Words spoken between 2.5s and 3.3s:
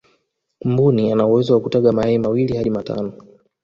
hadi matano